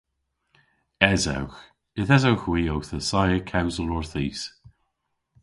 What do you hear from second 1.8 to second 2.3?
Yth